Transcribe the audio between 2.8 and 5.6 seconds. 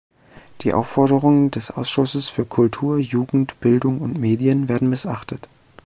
Jugend, Bildung und Medien werden missachtet.